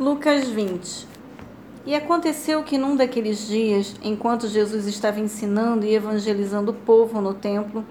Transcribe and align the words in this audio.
Lucas 0.00 0.48
20 0.48 1.06
E 1.84 1.94
aconteceu 1.94 2.62
que 2.62 2.78
num 2.78 2.96
daqueles 2.96 3.46
dias, 3.46 3.94
enquanto 4.02 4.48
Jesus 4.48 4.86
estava 4.86 5.20
ensinando 5.20 5.84
e 5.84 5.94
evangelizando 5.94 6.70
o 6.70 6.74
povo 6.74 7.20
no 7.20 7.34
templo, 7.34 7.84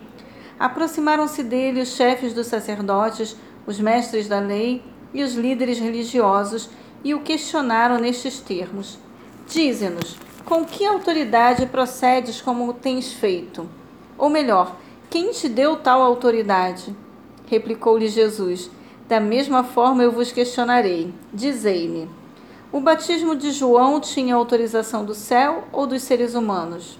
aproximaram-se 0.60 1.44
dele 1.44 1.80
os 1.80 1.90
chefes 1.90 2.34
dos 2.34 2.48
sacerdotes, 2.48 3.38
os 3.68 3.80
mestres 3.80 4.28
da 4.28 4.40
lei 4.40 4.84
e 5.14 5.22
os 5.22 5.36
líderes 5.36 5.78
religiosos 5.78 6.72
e 7.04 7.14
o 7.14 7.22
questionaram 7.22 8.00
nestes 8.00 8.40
termos: 8.40 8.98
Dize-nos, 9.48 10.18
com 10.44 10.66
que 10.66 10.84
autoridade 10.84 11.68
procedes 11.68 12.42
como 12.42 12.74
tens 12.74 13.14
feito? 13.14 13.70
Ou 14.18 14.28
melhor, 14.28 14.76
quem 15.08 15.32
te 15.32 15.48
deu 15.48 15.76
tal 15.76 16.02
autoridade? 16.02 16.96
Replicou-lhe 17.46 18.08
Jesus 18.08 18.72
da 19.12 19.20
mesma 19.20 19.62
forma 19.62 20.02
eu 20.02 20.10
vos 20.10 20.32
questionarei. 20.32 21.14
Dizei-me: 21.34 22.08
o 22.72 22.80
batismo 22.80 23.36
de 23.36 23.52
João 23.52 24.00
tinha 24.00 24.34
autorização 24.34 25.04
do 25.04 25.14
céu 25.14 25.66
ou 25.74 25.86
dos 25.86 26.02
seres 26.04 26.34
humanos? 26.34 26.98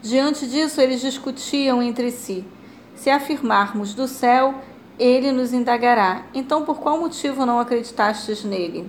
Diante 0.00 0.46
disso, 0.46 0.80
eles 0.80 1.02
discutiam 1.02 1.82
entre 1.82 2.10
si. 2.10 2.46
Se 2.94 3.10
afirmarmos 3.10 3.92
do 3.92 4.08
céu, 4.08 4.54
ele 4.98 5.32
nos 5.32 5.52
indagará: 5.52 6.24
então 6.32 6.64
por 6.64 6.78
qual 6.80 6.98
motivo 6.98 7.44
não 7.44 7.60
acreditastes 7.60 8.42
nele? 8.42 8.88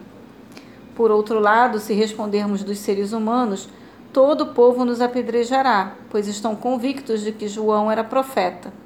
Por 0.96 1.12
outro 1.12 1.41
lado, 1.41 1.77
se 1.77 1.94
respondermos 1.94 2.63
dos 2.63 2.80
seres 2.80 3.12
humanos, 3.12 3.68
todo 4.13 4.46
o 4.46 4.54
povo 4.54 4.85
nos 4.85 5.02
apedrejará, 5.02 5.94
pois 6.10 6.26
estão 6.26 6.55
convictos 6.55 7.20
de 7.20 7.34
que 7.34 7.49
João 7.49 7.91
era 7.91 8.02
profeta. 8.02 8.84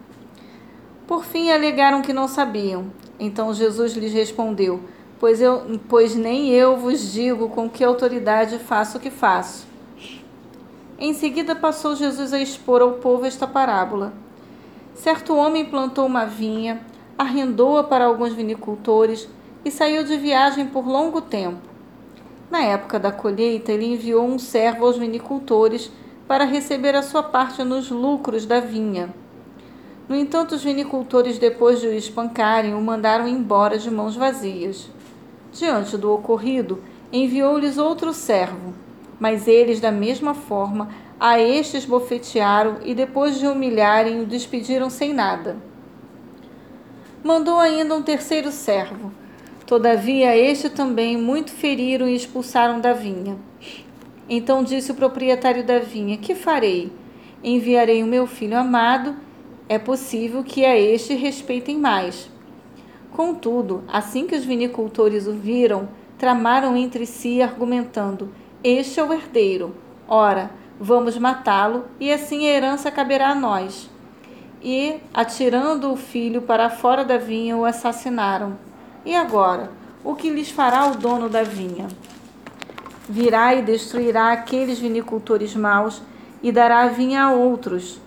Por 1.10 1.26
fim, 1.26 1.50
alegaram 1.50 2.04
que 2.04 2.14
não 2.14 2.28
sabiam. 2.28 2.92
Então 3.20 3.52
Jesus 3.52 3.94
lhes 3.94 4.14
respondeu: 4.14 4.80
Pois, 5.20 5.42
eu, 5.42 5.64
pois 5.90 6.16
nem 6.16 6.50
eu 6.50 6.78
vos 6.78 7.12
digo 7.12 7.50
com 7.50 7.68
que 7.68 7.84
autoridade 7.84 8.60
faço 8.60 9.00
o 9.00 9.02
que 9.02 9.10
faço. 9.10 9.66
Em 11.00 11.12
seguida, 11.16 11.56
passou 11.56 11.96
Jesus 11.96 12.32
a 12.32 12.40
expor 12.40 12.84
ao 12.84 12.92
povo 12.92 13.26
esta 13.26 13.48
parábola. 13.48 14.14
Certo 14.94 15.36
homem 15.36 15.66
plantou 15.66 16.06
uma 16.06 16.26
vinha, 16.28 16.80
arrendou-a 17.18 17.84
para 17.84 18.06
alguns 18.06 18.34
vinicultores 18.34 19.28
e 19.66 19.72
saiu 19.72 20.04
de 20.04 20.16
viagem 20.16 20.68
por 20.68 20.88
longo 20.88 21.22
tempo. 21.22 21.58
Na 22.52 22.62
época 22.62 23.00
da 23.00 23.12
colheita, 23.12 23.72
ele 23.72 23.94
enviou 23.94 24.28
um 24.28 24.38
servo 24.38 24.86
aos 24.86 24.96
vinicultores 24.96 25.92
para 26.28 26.46
receber 26.46 26.94
a 26.94 27.02
sua 27.02 27.24
parte 27.24 27.64
nos 27.64 27.90
lucros 27.90 28.46
da 28.46 28.60
vinha. 28.60 29.12
No 30.10 30.16
entanto, 30.16 30.56
os 30.56 30.64
vinicultores, 30.64 31.38
depois 31.38 31.80
de 31.80 31.86
o 31.86 31.94
espancarem, 31.94 32.74
o 32.74 32.82
mandaram 32.82 33.28
embora 33.28 33.78
de 33.78 33.92
mãos 33.92 34.16
vazias. 34.16 34.90
Diante 35.54 35.96
do 35.98 36.12
ocorrido, 36.12 36.82
enviou-lhes 37.14 37.78
outro 37.78 38.12
servo, 38.12 38.74
mas 39.20 39.48
eles, 39.48 39.80
da 39.80 39.92
mesma 39.92 40.34
forma, 40.34 40.90
a 41.20 41.40
estes 41.40 41.86
bofetearam 41.86 42.78
e, 42.84 42.96
depois 42.96 43.38
de 43.38 43.46
humilharem, 43.46 44.20
o 44.20 44.26
despediram 44.26 44.90
sem 44.90 45.14
nada. 45.14 45.58
Mandou 47.24 47.60
ainda 47.60 47.94
um 47.94 48.02
terceiro 48.02 48.52
servo. 48.52 49.12
Todavia, 49.68 50.36
este 50.36 50.72
também 50.72 51.18
muito 51.18 51.52
feriram 51.52 52.08
e 52.08 52.16
expulsaram 52.16 52.82
da 52.82 52.94
vinha. 52.94 53.38
Então 54.28 54.64
disse 54.64 54.92
o 54.92 54.96
proprietário 54.96 55.64
da 55.64 55.78
vinha: 55.78 56.18
Que 56.18 56.34
farei? 56.34 56.92
Enviarei 57.44 58.02
o 58.02 58.08
meu 58.08 58.26
filho 58.26 58.58
amado 58.58 59.29
é 59.70 59.78
possível 59.78 60.44
que 60.44 60.66
a 60.66 60.76
este 60.76 61.14
respeitem 61.14 61.78
mais. 61.78 62.28
Contudo, 63.12 63.84
assim 63.88 64.26
que 64.26 64.36
os 64.36 64.44
vinicultores 64.44 65.28
o 65.28 65.34
viram, 65.34 65.88
tramaram 66.18 66.76
entre 66.76 67.06
si, 67.06 67.40
argumentando: 67.40 68.34
Este 68.64 69.00
é 69.00 69.04
o 69.04 69.14
herdeiro. 69.14 69.76
Ora, 70.08 70.50
vamos 70.80 71.20
matá-lo, 71.20 71.86
e 72.00 72.12
assim 72.12 72.48
a 72.48 72.52
herança 72.52 72.90
caberá 72.90 73.30
a 73.30 73.36
nós. 73.36 73.88
E, 74.60 74.96
atirando 75.14 75.94
o 75.94 75.96
filho 75.96 76.42
para 76.42 76.72
fora 76.72 77.06
da 77.06 77.18
vinha, 77.20 77.56
o 77.56 77.64
assassinaram. 77.64 78.58
E 79.06 79.16
agora, 79.16 79.72
o 80.04 80.16
que 80.16 80.32
lhes 80.32 80.50
fará 80.50 80.88
o 80.88 80.98
dono 80.98 81.30
da 81.30 81.44
vinha? 81.44 81.88
Virá 83.08 83.54
e 83.54 83.62
destruirá 83.62 84.32
aqueles 84.32 84.80
vinicultores 84.80 85.56
maus 85.56 86.02
e 86.42 86.52
dará 86.52 86.82
a 86.82 86.88
vinha 86.88 87.24
a 87.24 87.32
outros 87.32 88.02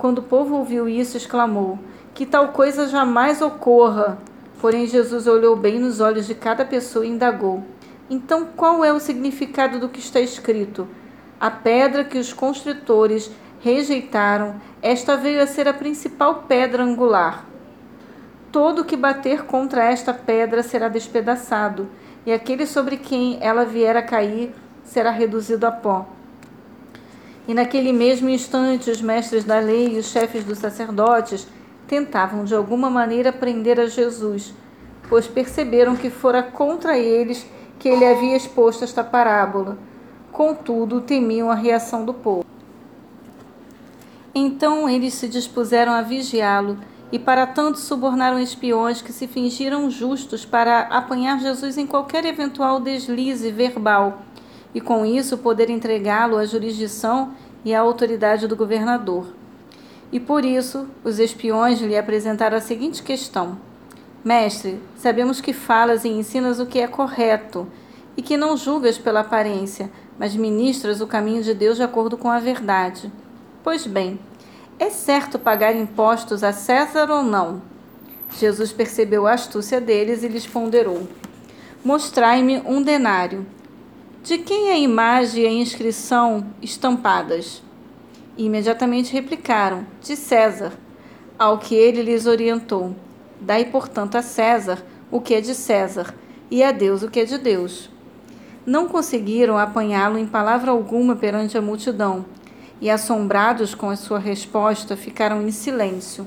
quando 0.00 0.20
o 0.20 0.22
povo 0.22 0.56
ouviu 0.56 0.88
isso, 0.88 1.18
exclamou: 1.18 1.78
Que 2.14 2.24
tal 2.24 2.48
coisa 2.48 2.88
jamais 2.88 3.42
ocorra! 3.42 4.16
Porém, 4.58 4.86
Jesus 4.86 5.26
olhou 5.26 5.54
bem 5.54 5.78
nos 5.78 6.00
olhos 6.00 6.26
de 6.26 6.34
cada 6.34 6.64
pessoa 6.64 7.04
e 7.04 7.10
indagou: 7.10 7.62
Então, 8.08 8.48
qual 8.56 8.82
é 8.82 8.90
o 8.90 8.98
significado 8.98 9.78
do 9.78 9.90
que 9.90 10.00
está 10.00 10.18
escrito? 10.18 10.88
A 11.38 11.50
pedra 11.50 12.02
que 12.02 12.16
os 12.16 12.32
construtores 12.32 13.30
rejeitaram, 13.60 14.54
esta 14.80 15.18
veio 15.18 15.42
a 15.42 15.46
ser 15.46 15.68
a 15.68 15.74
principal 15.74 16.44
pedra 16.48 16.82
angular. 16.82 17.44
Todo 18.50 18.86
que 18.86 18.96
bater 18.96 19.44
contra 19.44 19.84
esta 19.84 20.14
pedra 20.14 20.62
será 20.62 20.88
despedaçado, 20.88 21.86
e 22.24 22.32
aquele 22.32 22.64
sobre 22.64 22.96
quem 22.96 23.36
ela 23.42 23.66
vier 23.66 23.98
a 23.98 24.02
cair 24.02 24.54
será 24.82 25.10
reduzido 25.10 25.66
a 25.66 25.70
pó. 25.70 26.08
E 27.50 27.54
naquele 27.54 27.92
mesmo 27.92 28.28
instante, 28.28 28.92
os 28.92 29.02
mestres 29.02 29.42
da 29.42 29.58
lei 29.58 29.96
e 29.96 29.98
os 29.98 30.06
chefes 30.06 30.44
dos 30.44 30.58
sacerdotes 30.58 31.48
tentavam 31.84 32.44
de 32.44 32.54
alguma 32.54 32.88
maneira 32.88 33.32
prender 33.32 33.80
a 33.80 33.86
Jesus, 33.86 34.54
pois 35.08 35.26
perceberam 35.26 35.96
que 35.96 36.10
fora 36.10 36.44
contra 36.44 36.96
eles 36.96 37.44
que 37.76 37.88
ele 37.88 38.06
havia 38.06 38.36
exposto 38.36 38.84
esta 38.84 39.02
parábola. 39.02 39.76
Contudo, 40.30 41.00
temiam 41.00 41.50
a 41.50 41.56
reação 41.56 42.04
do 42.04 42.14
povo. 42.14 42.44
Então 44.32 44.88
eles 44.88 45.14
se 45.14 45.26
dispuseram 45.26 45.90
a 45.90 46.02
vigiá-lo 46.02 46.78
e 47.10 47.18
para 47.18 47.48
tanto 47.48 47.80
subornaram 47.80 48.38
espiões 48.38 49.02
que 49.02 49.12
se 49.12 49.26
fingiram 49.26 49.90
justos 49.90 50.44
para 50.44 50.82
apanhar 50.82 51.40
Jesus 51.40 51.76
em 51.76 51.84
qualquer 51.84 52.24
eventual 52.24 52.78
deslize 52.78 53.50
verbal 53.50 54.22
e 54.74 54.80
com 54.80 55.04
isso 55.04 55.38
poder 55.38 55.70
entregá-lo 55.70 56.36
à 56.36 56.44
jurisdição 56.44 57.32
e 57.64 57.74
à 57.74 57.80
autoridade 57.80 58.46
do 58.46 58.56
governador. 58.56 59.26
E 60.12 60.18
por 60.18 60.44
isso 60.44 60.86
os 61.04 61.18
espiões 61.18 61.80
lhe 61.80 61.96
apresentaram 61.96 62.56
a 62.56 62.60
seguinte 62.60 63.02
questão: 63.02 63.58
Mestre, 64.24 64.80
sabemos 64.96 65.40
que 65.40 65.52
falas 65.52 66.04
e 66.04 66.08
ensinas 66.08 66.58
o 66.58 66.66
que 66.66 66.80
é 66.80 66.86
correto 66.86 67.66
e 68.16 68.22
que 68.22 68.36
não 68.36 68.56
julgas 68.56 68.98
pela 68.98 69.20
aparência, 69.20 69.90
mas 70.18 70.34
ministras 70.34 71.00
o 71.00 71.06
caminho 71.06 71.42
de 71.42 71.54
Deus 71.54 71.76
de 71.76 71.82
acordo 71.82 72.18
com 72.18 72.28
a 72.28 72.38
verdade. 72.38 73.10
Pois 73.62 73.86
bem, 73.86 74.18
é 74.78 74.90
certo 74.90 75.38
pagar 75.38 75.76
impostos 75.76 76.42
a 76.42 76.52
César 76.52 77.10
ou 77.10 77.22
não? 77.22 77.62
Jesus 78.36 78.72
percebeu 78.72 79.26
a 79.26 79.32
astúcia 79.32 79.80
deles 79.80 80.22
e 80.22 80.28
lhes 80.28 80.46
ponderou: 80.46 81.06
Mostrai-me 81.84 82.62
um 82.66 82.82
denário. 82.82 83.46
De 84.22 84.36
quem 84.36 84.68
é 84.68 84.72
a 84.74 84.78
imagem 84.78 85.44
e 85.44 85.46
a 85.46 85.50
inscrição 85.50 86.44
estampadas? 86.60 87.62
E 88.36 88.44
imediatamente 88.44 89.12
replicaram: 89.12 89.86
De 90.02 90.14
César. 90.14 90.72
Ao 91.38 91.56
que 91.56 91.74
ele 91.74 92.02
lhes 92.02 92.26
orientou: 92.26 92.94
Dai, 93.40 93.64
portanto, 93.64 94.16
a 94.16 94.22
César 94.22 94.84
o 95.10 95.20
que 95.20 95.34
é 95.34 95.40
de 95.40 95.54
César, 95.54 96.14
e 96.50 96.62
a 96.62 96.70
Deus 96.70 97.02
o 97.02 97.10
que 97.10 97.20
é 97.20 97.24
de 97.24 97.38
Deus. 97.38 97.90
Não 98.64 98.86
conseguiram 98.86 99.58
apanhá-lo 99.58 100.18
em 100.18 100.26
palavra 100.26 100.70
alguma 100.70 101.16
perante 101.16 101.58
a 101.58 101.62
multidão, 101.62 102.24
e, 102.80 102.88
assombrados 102.88 103.74
com 103.74 103.90
a 103.90 103.96
sua 103.96 104.18
resposta, 104.18 104.96
ficaram 104.96 105.42
em 105.42 105.50
silêncio. 105.50 106.26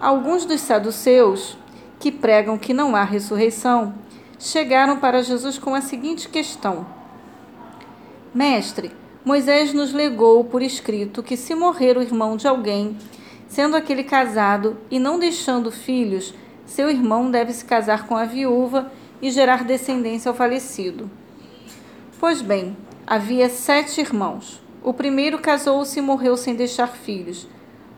Alguns 0.00 0.46
dos 0.46 0.60
saduceus, 0.60 1.58
que 1.98 2.10
pregam 2.10 2.56
que 2.56 2.72
não 2.72 2.96
há 2.96 3.04
ressurreição, 3.04 3.94
chegaram 4.38 4.98
para 4.98 5.22
Jesus 5.22 5.58
com 5.58 5.74
a 5.74 5.80
seguinte 5.80 6.28
questão: 6.28 6.86
Mestre, 8.34 8.92
Moisés 9.24 9.72
nos 9.72 9.92
legou 9.92 10.44
por 10.44 10.62
escrito 10.62 11.22
que, 11.22 11.36
se 11.36 11.54
morrer 11.54 11.96
o 11.96 12.02
irmão 12.02 12.36
de 12.36 12.46
alguém, 12.46 12.96
sendo 13.48 13.76
aquele 13.76 14.04
casado 14.04 14.76
e 14.90 14.98
não 14.98 15.18
deixando 15.18 15.70
filhos, 15.70 16.34
seu 16.64 16.90
irmão 16.90 17.30
deve 17.30 17.52
se 17.52 17.64
casar 17.64 18.06
com 18.06 18.16
a 18.16 18.24
viúva 18.24 18.92
e 19.22 19.30
gerar 19.30 19.64
descendência 19.64 20.28
ao 20.28 20.34
falecido. 20.34 21.10
Pois 22.18 22.42
bem, 22.42 22.76
havia 23.06 23.48
sete 23.48 24.00
irmãos. 24.00 24.62
O 24.82 24.92
primeiro 24.92 25.38
casou-se 25.38 25.98
e 25.98 26.02
morreu 26.02 26.36
sem 26.36 26.54
deixar 26.54 26.88
filhos. 26.88 27.48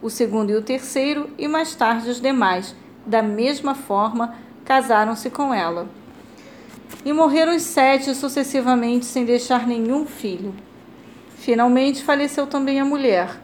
O 0.01 0.09
segundo 0.09 0.51
e 0.51 0.55
o 0.55 0.63
terceiro, 0.63 1.29
e 1.37 1.49
mais 1.49 1.75
tarde 1.75 2.09
os 2.09 2.21
demais, 2.21 2.75
da 3.05 3.23
mesma 3.23 3.75
forma, 3.75 4.35
casaram-se 4.65 5.29
com 5.29 5.53
ela. 5.53 5.89
E 7.05 7.13
morreram 7.13 7.55
os 7.55 7.63
sete 7.63 8.15
sucessivamente, 8.15 9.07
sem 9.07 9.25
deixar 9.25 9.67
nenhum 9.67 10.07
filho. 10.07 10.55
Finalmente 11.37 12.03
faleceu 12.03 12.47
também 12.47 12.81
a 12.81 12.85
mulher. 12.85 13.41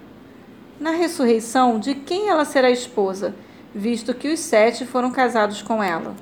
Na 0.81 0.91
ressurreição, 0.91 1.79
de 1.79 1.95
quem 1.95 2.29
ela 2.29 2.45
será 2.45 2.71
esposa, 2.71 3.35
visto 3.75 4.13
que 4.13 4.29
os 4.29 4.41
sete 4.41 4.85
foram 4.85 5.11
casados 5.11 5.63
com 5.63 5.83
ela? 5.83 6.15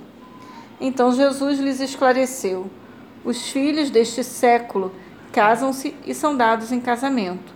Então 0.81 1.13
Jesus 1.13 1.59
lhes 1.59 1.81
esclareceu: 1.81 2.71
Os 3.25 3.51
filhos 3.51 3.91
deste 3.91 4.23
século 4.23 4.93
casam-se 5.33 5.95
e 6.07 6.15
são 6.15 6.37
dados 6.37 6.71
em 6.71 6.81
casamento. 6.81 7.55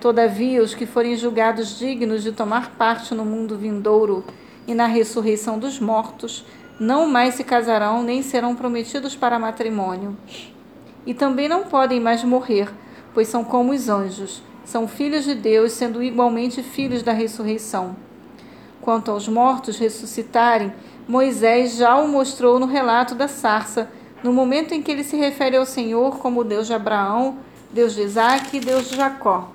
Todavia, 0.00 0.60
os 0.60 0.74
que 0.74 0.84
forem 0.84 1.16
julgados 1.16 1.78
dignos 1.78 2.24
de 2.24 2.32
tomar 2.32 2.72
parte 2.72 3.14
no 3.14 3.24
mundo 3.24 3.56
vindouro 3.56 4.24
e 4.66 4.74
na 4.74 4.86
ressurreição 4.86 5.58
dos 5.58 5.78
mortos, 5.78 6.44
não 6.82 7.06
mais 7.06 7.36
se 7.36 7.44
casarão 7.44 8.02
nem 8.02 8.22
serão 8.22 8.56
prometidos 8.56 9.14
para 9.14 9.38
matrimônio. 9.38 10.16
E 11.06 11.14
também 11.14 11.48
não 11.48 11.62
podem 11.62 12.00
mais 12.00 12.24
morrer, 12.24 12.68
pois 13.14 13.28
são 13.28 13.44
como 13.44 13.72
os 13.72 13.88
anjos, 13.88 14.42
são 14.64 14.88
filhos 14.88 15.24
de 15.24 15.32
Deus, 15.32 15.72
sendo 15.72 16.02
igualmente 16.02 16.60
filhos 16.60 17.04
da 17.04 17.12
ressurreição. 17.12 17.94
Quanto 18.80 19.12
aos 19.12 19.28
mortos 19.28 19.78
ressuscitarem, 19.78 20.72
Moisés 21.06 21.76
já 21.76 21.96
o 21.96 22.08
mostrou 22.08 22.58
no 22.58 22.66
relato 22.66 23.14
da 23.14 23.28
sarça, 23.28 23.88
no 24.20 24.32
momento 24.32 24.74
em 24.74 24.82
que 24.82 24.90
ele 24.90 25.04
se 25.04 25.16
refere 25.16 25.56
ao 25.56 25.64
Senhor 25.64 26.18
como 26.18 26.42
Deus 26.42 26.66
de 26.66 26.74
Abraão, 26.74 27.36
Deus 27.72 27.94
de 27.94 28.02
Isaac 28.02 28.56
e 28.56 28.60
Deus 28.60 28.90
de 28.90 28.96
Jacó. 28.96 29.52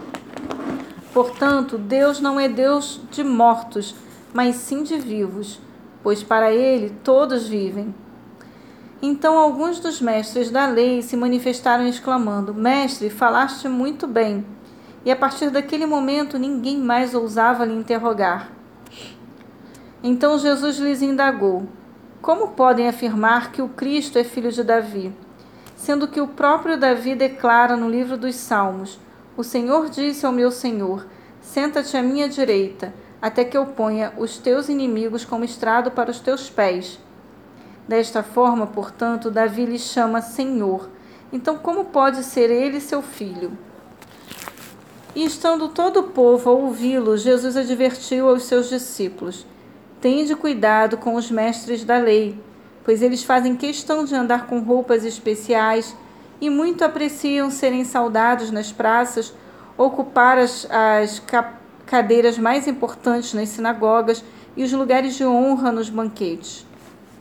Portanto, 1.14 1.78
Deus 1.78 2.22
não 2.22 2.40
é 2.40 2.48
Deus 2.48 3.02
de 3.12 3.22
mortos, 3.22 3.96
mas 4.34 4.56
sim 4.56 4.82
de 4.82 4.98
vivos, 4.98 5.60
pois 6.08 6.24
para 6.24 6.54
ele 6.54 6.96
todos 7.04 7.50
vivem. 7.50 7.94
Então 9.02 9.38
alguns 9.38 9.82
dos 9.82 10.00
mestres 10.00 10.50
da 10.50 10.66
lei 10.66 11.02
se 11.02 11.18
manifestaram 11.18 11.86
exclamando: 11.86 12.54
Mestre, 12.54 13.10
falaste 13.10 13.68
muito 13.68 14.08
bem. 14.08 14.46
E 15.04 15.12
a 15.12 15.18
partir 15.18 15.50
daquele 15.50 15.86
momento 15.86 16.40
ninguém 16.40 16.78
mais 16.78 17.14
ousava 17.14 17.66
lhe 17.66 17.74
interrogar. 17.74 18.50
Então 20.02 20.40
Jesus 20.40 20.78
lhes 20.78 21.02
indagou: 21.02 21.68
Como 22.22 22.52
podem 22.54 22.88
afirmar 22.88 23.52
que 23.52 23.62
o 23.62 23.68
Cristo 23.68 24.18
é 24.18 24.24
filho 24.24 24.50
de 24.50 24.64
Davi? 24.64 25.14
Sendo 25.76 26.08
que 26.08 26.22
o 26.22 26.28
próprio 26.30 26.80
Davi 26.80 27.16
declara 27.16 27.76
no 27.76 27.90
livro 27.90 28.16
dos 28.16 28.36
Salmos: 28.36 28.98
O 29.36 29.44
Senhor 29.44 29.90
disse 29.90 30.26
ao 30.26 30.32
meu 30.32 30.52
Senhor: 30.52 31.06
Senta-te 31.42 31.98
à 31.98 32.02
minha 32.02 32.30
direita, 32.30 32.94
até 33.22 33.44
que 33.44 33.58
eu 33.58 33.66
ponha 33.66 34.14
os 34.18 34.38
teus 34.38 34.70
inimigos 34.70 35.26
como 35.26 35.44
estrado 35.44 35.92
para 35.92 36.12
os 36.12 36.20
teus 36.20 36.50
pés. 36.50 37.00
Desta 37.88 38.22
forma, 38.22 38.68
portanto, 38.68 39.32
Davi 39.32 39.66
lhe 39.66 39.80
chama 39.80 40.22
Senhor. 40.22 40.90
Então, 41.32 41.58
como 41.58 41.86
pode 41.86 42.24
ser 42.24 42.50
ele 42.50 42.80
seu 42.80 43.02
filho? 43.02 43.58
E 45.16 45.26
estando 45.26 45.70
todo 45.70 46.02
o 46.02 46.04
povo 46.04 46.50
a 46.50 46.54
ouvi-lo, 46.54 47.18
Jesus 47.18 47.58
advertiu 47.58 48.30
aos 48.30 48.44
seus 48.44 48.70
discípulos: 48.70 49.48
Tende 50.00 50.36
cuidado 50.36 50.98
com 50.98 51.16
os 51.16 51.32
mestres 51.32 51.84
da 51.84 51.98
lei, 51.98 52.40
pois 52.84 53.02
eles 53.02 53.24
fazem 53.24 53.56
questão 53.56 54.06
de 54.06 54.14
andar 54.14 54.46
com 54.46 54.60
roupas 54.60 55.04
especiais 55.04 55.96
e 56.40 56.50
muito 56.50 56.84
apreciam 56.84 57.50
serem 57.50 57.84
saudados 57.84 58.52
nas 58.52 58.72
praças, 58.72 59.34
ocupar 59.76 60.38
as, 60.38 60.68
as 60.70 61.20
cadeiras 61.88 62.38
mais 62.38 62.68
importantes 62.68 63.34
nas 63.34 63.50
sinagogas 63.50 64.24
e 64.56 64.64
os 64.64 64.72
lugares 64.72 65.16
de 65.16 65.26
honra 65.26 65.72
nos 65.72 65.90
banquetes. 65.90 66.68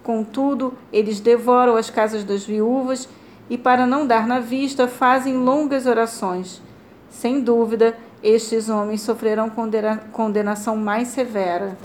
Contudo, 0.02 0.74
eles 0.92 1.20
devoram 1.20 1.76
as 1.76 1.88
casas 1.88 2.24
das 2.24 2.44
viúvas 2.44 3.08
e, 3.48 3.56
para 3.56 3.86
não 3.86 4.06
dar 4.06 4.26
na 4.26 4.40
vista, 4.40 4.86
fazem 4.86 5.34
longas 5.36 5.86
orações. 5.86 6.60
Sem 7.08 7.40
dúvida, 7.40 7.96
estes 8.22 8.68
homens 8.68 9.02
sofrerão 9.02 9.48
condena 9.48 10.02
condenação 10.12 10.76
mais 10.76 11.08
severa. 11.08 11.78